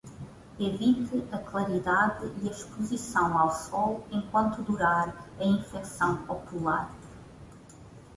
[0.59, 6.91] Evite a claridade e a exposição ao sol enquanto durar a infecção ocular